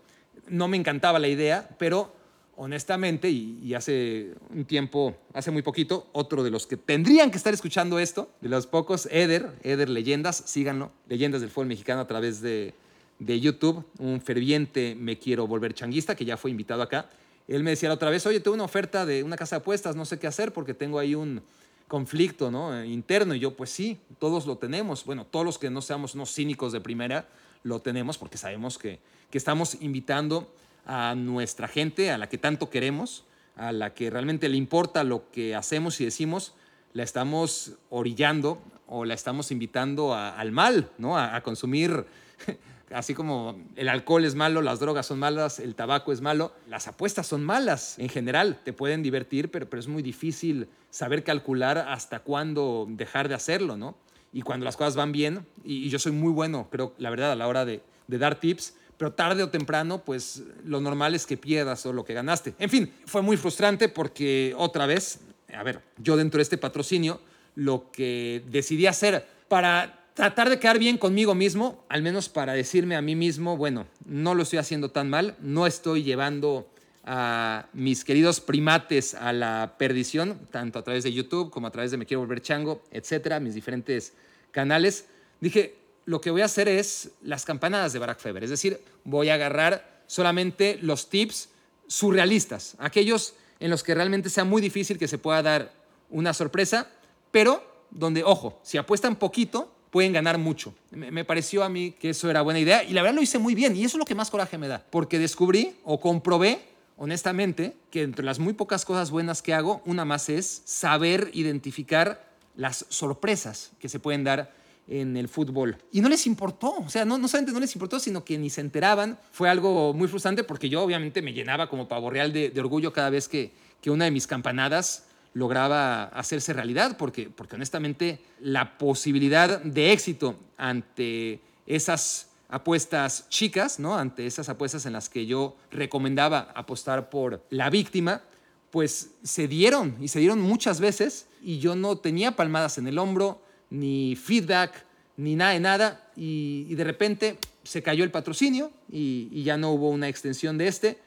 [0.50, 2.14] No me encantaba la idea, pero
[2.58, 7.54] honestamente, y, hace un tiempo, hace muy poquito, otro de los que tendrían que estar
[7.54, 12.42] escuchando esto, de los pocos, Eder, Eder Leyendas, síganlo, Leyendas del Fútbol Mexicano a través
[12.42, 12.74] de,
[13.20, 17.10] de YouTube, un ferviente me quiero volver changuista, que ya fue invitado acá.
[17.48, 19.96] Él me decía la otra vez, oye, tengo una oferta de una casa de apuestas,
[19.96, 21.42] no sé qué hacer porque tengo ahí un
[21.88, 22.84] conflicto ¿no?
[22.84, 23.36] interno.
[23.36, 25.06] Y yo, pues sí, todos lo tenemos.
[25.06, 27.30] Bueno, todos los que no seamos unos cínicos de primera,
[27.64, 30.52] lo tenemos porque sabemos que, que estamos invitando
[30.88, 33.26] a nuestra gente, a la que tanto queremos,
[33.58, 36.54] a la que realmente le importa lo que hacemos y decimos,
[36.94, 41.18] la estamos orillando o la estamos invitando al mal, ¿no?
[41.18, 42.06] A, consumir,
[42.92, 46.88] así como el alcohol es malo, las drogas son malas, el tabaco es malo, las
[46.88, 51.78] apuestas son malas en general, te pueden divertir, pero, pero es muy difícil saber calcular
[51.78, 53.98] hasta cuándo dejar de hacerlo, ¿no?
[54.32, 57.36] Y cuando las cosas van bien, y, yo soy muy bueno, creo, la verdad, a
[57.36, 61.38] la hora de, de dar tips, pero tarde o temprano, pues lo normal es que
[61.38, 62.56] pierdas o lo que ganaste.
[62.60, 65.20] En fin, fue muy frustrante porque otra vez,
[65.54, 67.22] a ver, yo dentro de este patrocinio,
[67.56, 72.96] lo que decidí hacer para tratar de quedar bien conmigo mismo, al menos para decirme
[72.96, 76.68] a mí mismo, bueno, no lo estoy haciendo tan mal, no estoy llevando
[77.04, 81.92] a mis queridos primates a la perdición, tanto a través de YouTube como a través
[81.92, 84.14] de Me Quiero Volver Chango, etcétera, mis diferentes
[84.52, 85.06] canales.
[85.40, 85.76] Dije,
[86.08, 89.34] lo que voy a hacer es las campanadas de Barack Feber, es decir, voy a
[89.34, 91.50] agarrar solamente los tips
[91.86, 95.74] surrealistas, aquellos en los que realmente sea muy difícil que se pueda dar
[96.10, 96.90] una sorpresa,
[97.30, 100.74] pero donde, ojo, si apuestan poquito, pueden ganar mucho.
[100.92, 103.54] Me, pareció a mí que eso era buena idea y la verdad lo hice muy
[103.54, 106.62] bien y eso es lo que más coraje me da, porque descubrí o comprobé
[106.96, 112.26] honestamente que entre las muy pocas cosas buenas que hago, una más es saber identificar
[112.56, 114.56] las sorpresas que se pueden dar
[114.88, 115.78] en el fútbol.
[115.92, 118.50] Y no les importó, o sea, no, no solamente no les importó, sino que ni
[118.50, 119.20] se enteraban.
[119.32, 123.10] Fue algo muy frustrante porque yo obviamente me llenaba como pavo real de, orgullo cada
[123.10, 129.62] vez que, que una de mis campanadas lograba hacerse realidad, porque, porque honestamente la posibilidad
[129.62, 133.98] de éxito ante esas apuestas chicas, ¿no?
[133.98, 138.24] ante esas apuestas en las que yo recomendaba apostar por la víctima,
[138.72, 142.98] pues se dieron y se dieron muchas veces y yo no tenía palmadas en el
[142.98, 144.86] hombro, ni feedback,
[145.18, 149.90] ni nada de nada, y, de repente se cayó el patrocinio y, ya no hubo
[149.90, 150.98] una extensión de este.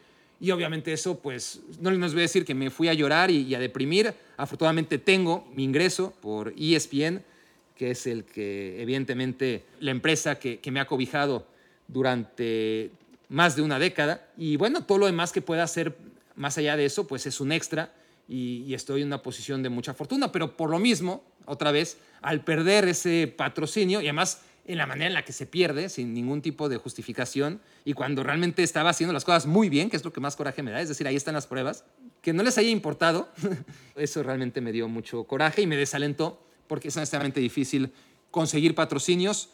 [0.40, 3.54] Y obviamente eso, pues, no les voy a decir que me fui a llorar y,
[3.54, 4.14] a deprimir.
[4.36, 7.22] Afortunadamente tengo mi ingreso por ESPN,
[7.76, 11.46] que es el que, evidentemente, la empresa que, que me ha cobijado
[11.88, 12.90] durante
[13.28, 14.28] más de una década.
[14.36, 15.96] Y bueno, todo lo demás que pueda hacer
[16.36, 17.92] más allá de eso, pues es un extra
[18.30, 22.44] y, estoy en una posición de mucha fortuna, pero por lo mismo, otra vez, al
[22.44, 26.40] perder ese patrocinio y además en la manera en la que se pierde, sin ningún
[26.40, 30.12] tipo de justificación, y cuando realmente estaba haciendo las cosas muy bien, que es lo
[30.12, 31.84] que más coraje me da, es decir, ahí están las pruebas,
[32.22, 33.28] que no les haya importado,
[33.96, 37.92] eso realmente me dio mucho coraje y me desalentó, porque es honestamente difícil
[38.30, 39.48] conseguir patrocinios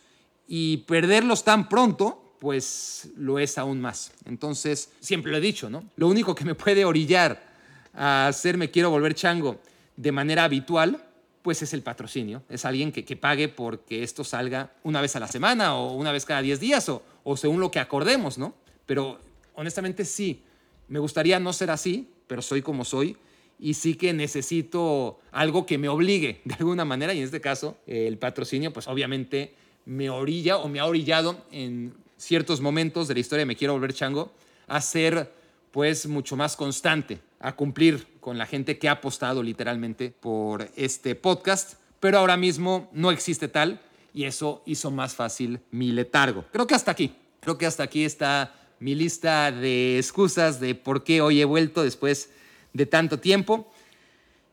[0.47, 4.13] y perderlos tan pronto, pues lo es aún más.
[4.27, 5.89] Entonces, siempre lo he dicho, ¿no?
[5.97, 7.56] Lo único que me puede orillar
[7.97, 9.59] a hacerme quiero volver chango
[9.97, 11.03] de manera habitual,
[11.43, 12.43] pues es el patrocinio.
[12.49, 16.13] Es alguien que, que pague porque esto salga una vez a la semana o una
[16.13, 18.55] vez cada 10 días o, o según lo que acordemos, ¿no?
[18.85, 19.19] Pero
[19.55, 20.43] honestamente sí,
[20.89, 23.17] me gustaría no ser así, pero soy como soy
[23.59, 27.79] y sí que necesito algo que me obligue de alguna manera y en este caso
[27.87, 29.55] el patrocinio pues obviamente
[29.87, 33.75] me orilla o me ha orillado en ciertos momentos de la historia de Me Quiero
[33.75, 34.33] Volver Chango
[34.67, 35.33] a ser
[35.71, 41.15] pues mucho más constante, a cumplir con la gente que ha apostado literalmente por este
[41.15, 43.81] podcast, pero ahora mismo no existe tal
[44.13, 46.45] y eso hizo más fácil mi letargo.
[46.53, 51.05] Creo que hasta aquí, creo que hasta aquí está mi lista de excusas de por
[51.05, 52.31] qué hoy he vuelto después
[52.73, 53.71] de tanto tiempo.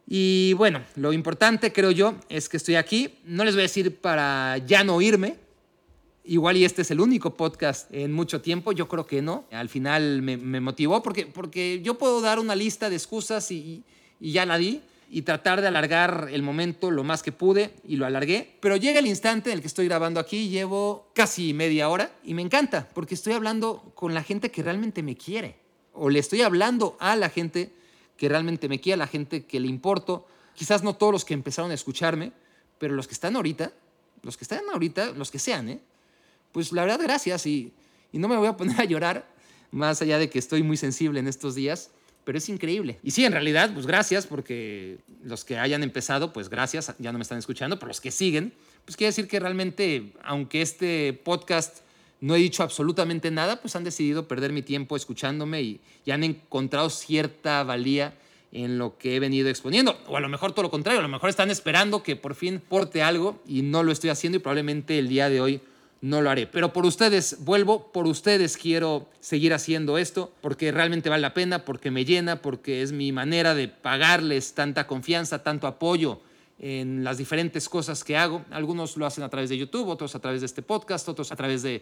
[0.07, 3.19] Y bueno, lo importante creo yo es que estoy aquí.
[3.25, 5.37] No les voy a decir para ya no irme.
[6.25, 8.71] Igual y este es el único podcast en mucho tiempo.
[8.71, 9.43] Yo creo que no.
[9.51, 13.83] Al final me, me motivó porque, porque yo puedo dar una lista de excusas y,
[14.19, 17.97] y ya la di y tratar de alargar el momento lo más que pude y
[17.97, 18.55] lo alargué.
[18.61, 22.33] Pero llega el instante en el que estoy grabando aquí, llevo casi media hora y
[22.33, 25.57] me encanta porque estoy hablando con la gente que realmente me quiere
[25.93, 27.71] o le estoy hablando a la gente
[28.17, 30.25] que realmente me quiere, a la gente que le importo.
[30.55, 32.31] Quizás no todos los que empezaron a escucharme,
[32.77, 33.71] pero los que están ahorita,
[34.21, 35.79] los que están ahorita, los que sean, ¿eh?
[36.53, 37.73] Pues la verdad gracias y,
[38.13, 39.27] y no me voy a poner a llorar
[39.71, 41.91] más allá de que estoy muy sensible en estos días
[42.23, 42.99] pero es increíble.
[43.03, 47.17] Y sí, en realidad, pues gracias, porque los que hayan empezado, pues gracias, ya no
[47.17, 48.53] me están escuchando, pero los que siguen,
[48.85, 51.79] pues quiere decir que realmente, aunque este podcast
[52.21, 56.23] no he dicho absolutamente nada, pues han decidido perder mi tiempo escuchándome y, y han
[56.23, 58.13] encontrado cierta valía
[58.53, 59.99] en lo que he venido exponiendo.
[60.07, 62.61] O a lo mejor todo lo contrario, a lo mejor están esperando que por fin
[62.61, 65.61] porte algo y no lo estoy haciendo y probablemente el día de hoy
[66.03, 66.47] no lo haré.
[66.47, 71.63] Pero por ustedes, vuelvo, por ustedes quiero seguir haciendo esto, porque realmente vale la pena,
[71.63, 76.19] porque me llena, porque es mi manera de pagarles tanta confianza, tanto apoyo
[76.59, 78.43] en las diferentes cosas que hago.
[78.51, 81.37] Algunos lo hacen a través de YouTube, otros a través de este podcast, otros a
[81.37, 81.81] través de,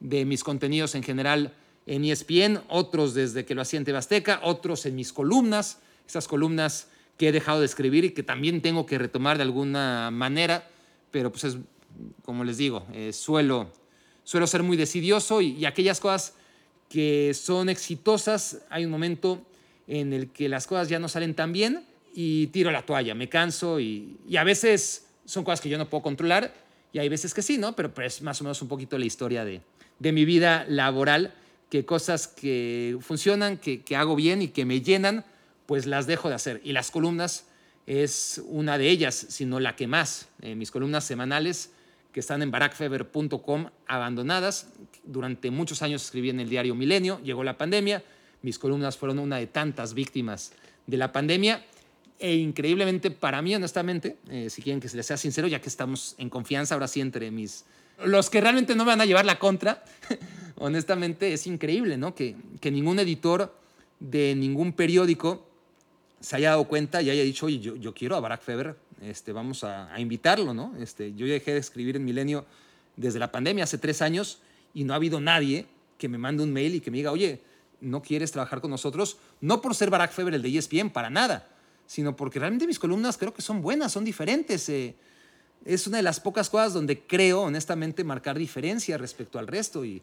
[0.00, 1.54] mis contenidos en general
[1.86, 6.88] en ESPN, otros desde que lo hacía en Tebasteca, otros en mis columnas, esas columnas
[7.16, 10.68] que he dejado de escribir y que también tengo que retomar de alguna manera,
[11.10, 11.56] pero pues es
[12.24, 13.70] como les digo, eh, suelo,
[14.22, 16.34] suelo ser muy decidioso y, aquellas cosas
[16.88, 19.42] que son exitosas, hay un momento
[19.86, 23.28] en el que las cosas ya no salen tan bien y tiro la toalla, me
[23.28, 26.54] canso y, a veces son cosas que yo no puedo controlar
[26.92, 27.74] y hay veces que sí, ¿no?
[27.74, 29.60] Pero, es más o menos un poquito la historia de,
[29.98, 31.34] de mi vida laboral,
[31.70, 35.24] que cosas que funcionan, que, que, hago bien y que me llenan,
[35.66, 36.60] pues las dejo de hacer.
[36.62, 37.46] Y las columnas
[37.86, 40.28] es una de ellas, sino la que más.
[40.42, 41.70] Eh, mis columnas semanales
[42.14, 44.68] que están en barackfeber.com abandonadas.
[45.02, 48.04] Durante muchos años escribí en el diario Milenio, llegó la pandemia,
[48.40, 50.52] mis columnas fueron una de tantas víctimas
[50.86, 51.64] de la pandemia
[52.20, 55.68] e increíblemente para mí, honestamente, eh, si quieren que se les sea sincero, ya que
[55.68, 57.64] estamos en confianza ahora sí entre mis...
[58.04, 59.84] Los que realmente no me van a llevar la contra,
[60.54, 62.14] honestamente es increíble, ¿no?
[62.14, 63.52] Que, que ningún editor
[63.98, 65.48] de ningún periódico
[66.20, 69.32] se haya dado cuenta y haya dicho, oye, yo, yo quiero a Barack Feber este,
[69.32, 70.74] vamos a, invitarlo, ¿no?
[70.78, 72.44] Este, yo dejé de escribir en Milenio
[72.96, 74.38] desde la pandemia, hace tres años,
[74.72, 75.66] y no ha habido nadie
[75.98, 77.40] que me mande un mail y que me diga, oye,
[77.80, 79.18] ¿no quieres trabajar con nosotros?
[79.40, 81.48] No por ser Barack Feber el de ESPN, para nada,
[81.86, 84.68] sino porque realmente mis columnas creo que son buenas, son diferentes.
[84.68, 84.94] Eh,
[85.64, 89.84] es una de las pocas cosas donde creo, honestamente, marcar diferencia respecto al resto.
[89.84, 90.02] Y,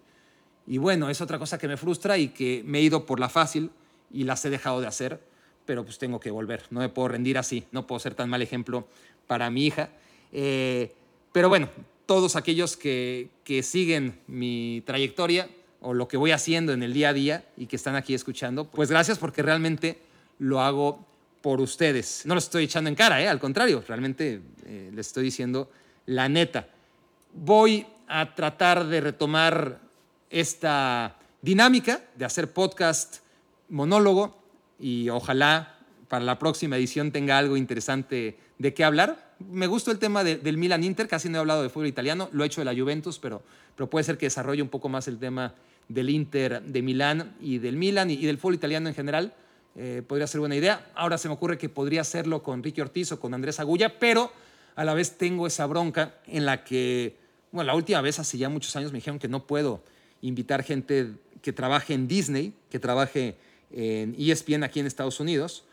[0.67, 3.29] y bueno, es otra cosa que me frustra y que me he ido por la
[3.29, 3.71] fácil
[4.11, 5.30] y las he dejado de hacer
[5.65, 8.41] pero pues tengo que volver, no me puedo rendir así, no puedo ser tan mal
[8.41, 8.87] ejemplo
[9.27, 9.89] para mi hija.
[10.31, 10.93] Eh,
[11.31, 11.69] pero bueno,
[12.05, 15.49] todos aquellos que, que siguen mi trayectoria
[15.81, 18.65] o lo que voy haciendo en el día a día y que están aquí escuchando,
[18.65, 19.97] pues gracias porque realmente
[20.39, 21.05] lo hago
[21.41, 22.23] por ustedes.
[22.25, 23.27] No lo estoy echando en cara, ¿eh?
[23.27, 25.69] al contrario, realmente eh, les estoy diciendo
[26.05, 26.67] la neta.
[27.33, 29.79] Voy a tratar de retomar
[30.29, 33.17] esta dinámica de hacer podcast
[33.69, 34.40] monólogo
[34.81, 35.77] y ojalá
[36.09, 39.31] para la próxima edición tenga algo interesante de qué hablar.
[39.39, 42.43] Me gustó el tema del Milan Inter, casi no he hablado de fútbol italiano, lo
[42.43, 43.41] he hecho de la Juventus, pero,
[43.75, 45.53] pero puede ser que desarrolle un poco más el tema
[45.87, 49.33] del Inter de Milán y del Milan y, del fútbol italiano en general.
[49.75, 50.91] Eh, podría ser buena idea.
[50.95, 54.31] Ahora se me ocurre que podría hacerlo con Ricky Ortiz o con Andrés Agulla, pero
[54.75, 57.17] a la vez tengo esa bronca en la que,
[57.51, 59.81] bueno, la última vez hace ya muchos años me dijeron que no puedo
[60.21, 63.37] invitar gente que trabaje en Disney, que trabaje
[63.73, 65.63] en ESPN aquí en Estados Unidos.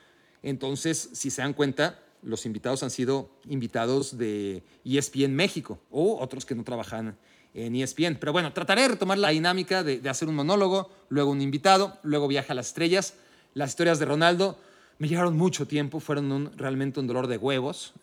[0.43, 6.45] Entonces, si se dan cuenta, los invitados han sido invitados de ESPN México o otros
[6.45, 7.17] que no trabajan
[7.55, 8.17] en ESPN.
[8.19, 12.29] Pero bueno, trataré de retomar la dinámica de, hacer un monólogo, luego un invitado, luego
[12.29, 13.15] viaja a las estrellas.
[13.55, 14.59] Las historias de Ronaldo
[14.99, 17.95] me llevaron mucho tiempo, fueron realmente un dolor de huevos.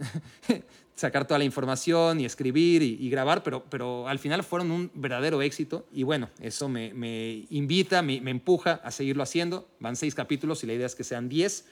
[0.95, 5.41] sacar toda la información y escribir y, grabar, pero, pero al final fueron un verdadero
[5.41, 9.67] éxito y bueno, eso me, me invita, me, me, empuja a seguirlo haciendo.
[9.79, 11.65] Van seis capítulos y la idea es que sean diez.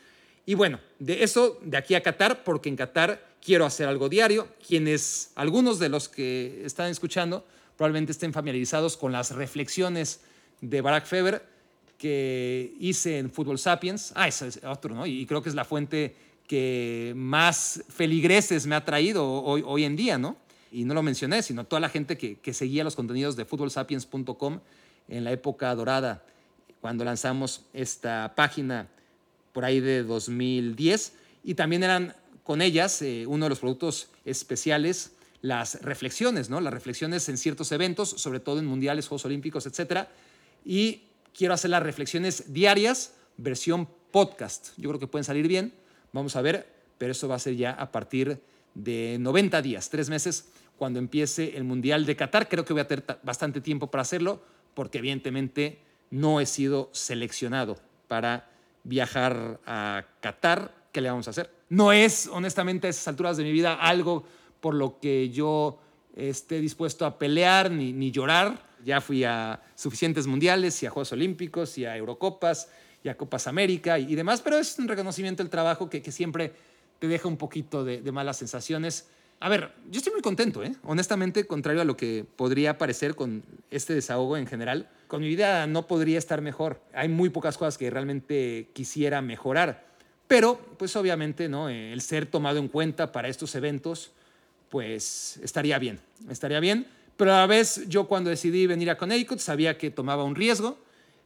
[0.45, 4.47] Y bueno, de eso de aquí a Qatar, porque en Qatar quiero hacer algo diario.
[4.65, 7.45] Quienes, algunos de los que están escuchando,
[7.77, 10.21] probablemente estén familiarizados con las reflexiones
[10.59, 11.53] de Barack Feber
[11.97, 14.11] que hice en Fútbol Sapiens.
[14.15, 15.05] Ah, ese es otro, ¿no?
[15.05, 16.13] Y creo que es la fuente
[17.15, 20.37] más feligreses me ha traído hoy, hoy en día, ¿no?
[20.71, 24.59] Y no lo mencioné, sino toda la gente que, que seguía los contenidos de futbolsapiens.com
[25.07, 26.23] en la época dorada,
[26.81, 28.87] cuando lanzamos esta página
[29.53, 31.13] por ahí de 2010.
[31.43, 35.11] Y también eran con ellas eh, uno de los productos especiales,
[35.41, 36.61] las reflexiones, ¿no?
[36.61, 40.07] Las reflexiones en ciertos eventos, sobre todo en mundiales, Juegos Olímpicos, etc.
[40.65, 41.03] Y
[41.37, 44.69] quiero hacer las reflexiones diarias, versión podcast.
[44.77, 45.73] Yo creo que pueden salir bien
[46.13, 46.67] Vamos a ver,
[46.99, 48.39] pero eso va a ser ya a partir
[48.75, 50.47] de 90 días, tres meses,
[50.77, 52.47] cuando empiece el Mundial de Qatar.
[52.47, 54.41] Creo que voy a tener bastante tiempo para hacerlo,
[54.75, 55.79] porque evidentemente
[56.11, 58.47] no he sido seleccionado para
[58.83, 60.71] viajar a Qatar.
[60.91, 61.49] ¿Qué le vamos a hacer?
[61.69, 64.23] No es, honestamente, a esas alturas de mi vida algo
[64.61, 65.79] por lo que yo
[66.15, 68.71] esté dispuesto a pelear ni, ni llorar.
[68.85, 72.69] Ya fui a suficientes mundiales y a Juegos Olímpicos y a Eurocopas
[73.03, 76.53] y a Copas América y, demás, pero es un reconocimiento del trabajo que, siempre
[76.99, 79.07] te deja un poquito de, malas sensaciones.
[79.39, 80.73] A ver, yo estoy muy contento, ¿eh?
[80.83, 85.67] honestamente, contrario a lo que podría parecer con este desahogo en general, con mi vida
[85.67, 86.81] no podría estar mejor.
[86.93, 89.85] Hay muy pocas cosas que realmente quisiera mejorar,
[90.29, 91.67] pero pues obviamente ¿no?
[91.67, 94.11] el ser tomado en cuenta para estos eventos,
[94.69, 96.87] pues estaría bien, estaría bien.
[97.17, 100.77] Pero a la vez yo cuando decidí venir a Connecticut sabía que tomaba un riesgo,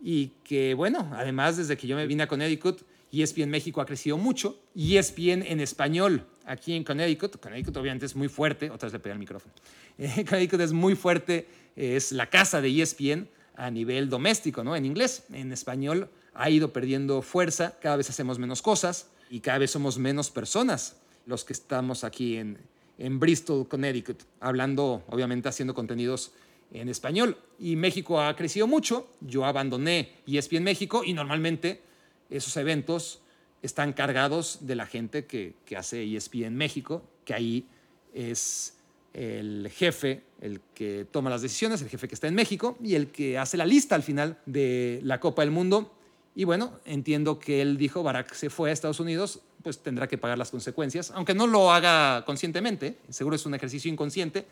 [0.02, 2.82] y que, bueno, además desde que yo me vine a Connecticut,
[3.12, 4.60] ESPN México ha crecido mucho.
[4.76, 9.14] ESPN en español aquí en Connecticut, Connecticut obviamente es muy fuerte, otra vez le pegué
[9.14, 9.54] el micrófono,
[9.98, 14.76] eh, Connecticut es muy fuerte, es la casa de ESPN a nivel doméstico, ¿no?
[14.76, 19.58] En inglés, en español ha ido perdiendo fuerza, cada vez hacemos menos cosas y cada
[19.58, 22.58] vez somos menos personas los que estamos aquí en,
[22.98, 26.32] en Bristol, Connecticut, hablando, obviamente haciendo contenidos
[26.72, 27.38] en español.
[27.60, 29.08] Y México ha crecido mucho.
[29.22, 31.82] Yo abandoné ESPN México y normalmente
[32.30, 33.22] esos eventos
[33.62, 37.68] están cargados de la gente que, que hace ESPN México, que ahí
[38.14, 38.78] es
[39.14, 43.08] el jefe, el que toma las decisiones, el jefe que está en México y el
[43.08, 45.94] que hace la lista al final de la Copa del Mundo.
[46.36, 50.20] Y bueno, entiendo que él dijo, Barack se fue a Estados Unidos, pues tendrá que
[50.20, 54.46] pagar las consecuencias, aunque no lo haga conscientemente, seguro es un ejercicio inconsciente,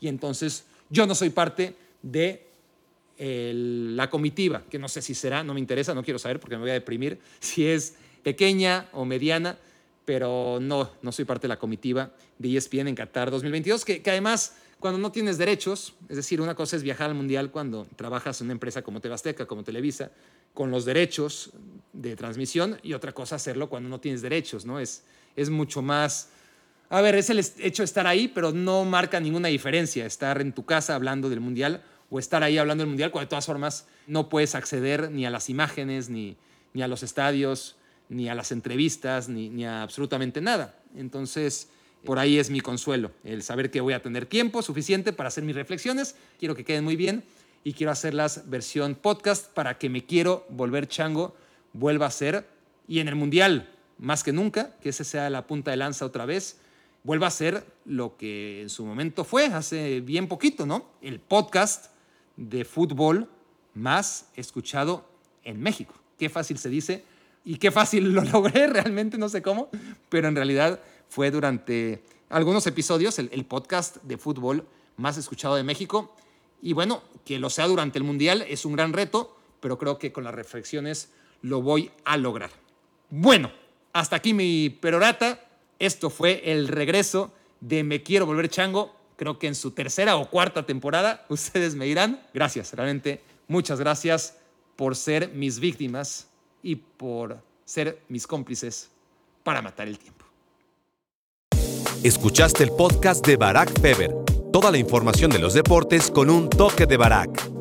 [0.00, 2.46] y entonces yo no soy parte de
[3.18, 6.62] la comitiva, que no sé si será, no me interesa, no quiero saber porque me
[6.62, 9.58] voy a deprimir, si es pequeña o mediana,
[10.04, 14.10] pero no, no soy parte de la comitiva de ESPN en Qatar 2022, que, que
[14.10, 18.40] además cuando no tienes derechos, es decir, una cosa es viajar al Mundial cuando trabajas
[18.40, 20.10] en una empresa como Tebasteca, como Televisa,
[20.54, 21.52] con los derechos
[21.92, 24.80] de transmisión, y otra cosa hacerlo cuando no tienes derechos, ¿no?
[24.80, 25.04] Es,
[25.36, 26.30] es mucho más
[26.92, 30.52] a ver, es el hecho de estar ahí, pero no marca ninguna diferencia estar en
[30.52, 33.86] tu casa hablando del Mundial o estar ahí hablando del Mundial, cuando de todas formas
[34.06, 36.36] no puedes acceder ni a las imágenes, ni,
[36.74, 37.76] ni a los estadios,
[38.10, 40.78] ni a las entrevistas, ni, ni a absolutamente nada.
[40.94, 41.70] Entonces,
[42.04, 45.44] por ahí es mi consuelo, el saber que voy a tener tiempo suficiente para hacer
[45.44, 47.24] mis reflexiones, quiero que queden muy bien
[47.64, 51.34] y quiero hacerlas versión podcast para que me quiero volver chango,
[51.72, 52.46] vuelva a ser,
[52.86, 56.26] y en el Mundial, más que nunca, que ese sea la punta de lanza otra
[56.26, 56.58] vez,
[57.04, 60.86] vuelva a ser lo que en su momento fue, hace bien poquito, ¿no?
[61.00, 61.92] El podcast
[62.36, 63.28] de fútbol
[63.74, 65.08] más escuchado
[65.44, 65.94] en México.
[66.18, 67.04] Qué fácil se dice
[67.44, 69.68] y qué fácil lo logré, realmente no sé cómo,
[70.08, 76.14] pero en realidad fue durante algunos episodios el, podcast de fútbol más escuchado de México.
[76.62, 80.12] Y bueno, que lo sea durante el Mundial es un gran reto, pero creo que
[80.12, 81.10] con las reflexiones
[81.42, 82.50] lo voy a lograr.
[83.10, 83.52] Bueno,
[83.92, 85.40] hasta aquí mi perorata.
[85.82, 90.30] Esto fue el regreso de Me Quiero Volver Chango, creo que en su tercera o
[90.30, 91.26] cuarta temporada.
[91.28, 94.36] Ustedes me dirán, gracias, realmente muchas gracias
[94.76, 96.28] por ser mis víctimas
[96.62, 98.90] y por ser mis cómplices
[99.42, 100.24] para matar el tiempo.
[102.04, 104.14] Escuchaste el podcast de Barack Feber.
[104.52, 107.51] Toda la información de los deportes con un toque de Barack.